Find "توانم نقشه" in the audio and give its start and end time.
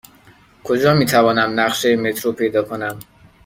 1.05-1.95